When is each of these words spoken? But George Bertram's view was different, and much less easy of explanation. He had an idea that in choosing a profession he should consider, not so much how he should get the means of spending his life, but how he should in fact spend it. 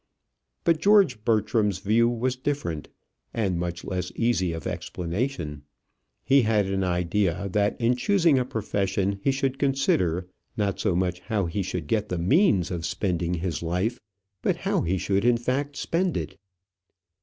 But 0.63 0.81
George 0.81 1.23
Bertram's 1.23 1.77
view 1.77 2.09
was 2.09 2.35
different, 2.35 2.87
and 3.35 3.59
much 3.59 3.83
less 3.85 4.11
easy 4.15 4.51
of 4.51 4.65
explanation. 4.65 5.61
He 6.25 6.41
had 6.41 6.65
an 6.65 6.83
idea 6.83 7.47
that 7.49 7.79
in 7.79 7.95
choosing 7.95 8.39
a 8.39 8.43
profession 8.43 9.19
he 9.21 9.31
should 9.31 9.59
consider, 9.59 10.27
not 10.57 10.79
so 10.79 10.95
much 10.95 11.19
how 11.19 11.45
he 11.45 11.61
should 11.61 11.85
get 11.85 12.09
the 12.09 12.17
means 12.17 12.71
of 12.71 12.83
spending 12.83 13.35
his 13.35 13.61
life, 13.61 13.99
but 14.41 14.55
how 14.55 14.81
he 14.81 14.97
should 14.97 15.23
in 15.23 15.37
fact 15.37 15.75
spend 15.75 16.17
it. 16.17 16.35